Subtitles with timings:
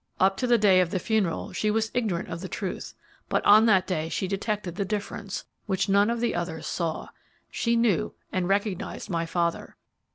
[0.19, 2.95] "Up to the day of the funeral, she was ignorant of the truth,
[3.29, 7.09] but on that day she detected the difference, which none of the others saw.
[7.51, 9.75] She knew and recognized my father."